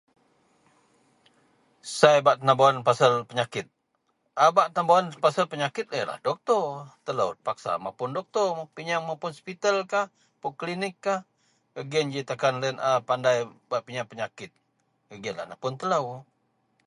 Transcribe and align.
Sai 1.97 2.17
bak 2.25 2.37
tenabawen 2.39 2.77
pasel 2.87 3.13
penyakit. 3.29 3.65
A 4.43 4.49
bak 4.57 4.67
tenabawen 4.73 5.07
pasel 5.23 5.45
penyakit 5.51 5.85
yenlah 5.97 6.17
doktor. 6.27 6.63
Telou 7.05 7.31
terpaksa 7.37 7.71
mapun 7.85 8.09
doktor. 8.17 8.49
Pinyieng 8.75 9.05
mapun 9.09 9.31
spitel 9.39 9.77
kah, 9.91 10.07
mapun 10.37 10.53
klinik 10.59 10.95
kah, 11.05 11.19
gak 11.75 11.85
giyen 11.89 12.07
ji 12.13 12.21
takan 12.29 12.55
loyen 12.61 12.77
a 12.89 12.91
pandai 13.09 13.37
bak 13.69 13.83
pinyieng 13.85 14.09
penyakit, 14.11 14.51
gak 15.09 15.19
giyen 15.21 15.35
lah 15.37 15.45
napun 15.49 15.73
telou. 15.81 16.05